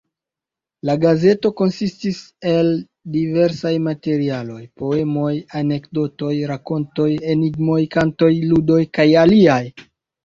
[0.89, 2.21] La gazeto konsistis
[2.53, 2.71] el
[3.17, 5.29] diversaj materialoj: poemoj,
[5.63, 9.65] anekdotoj, rakontoj, enigmoj, kantoj, ludoj kaj aliaj.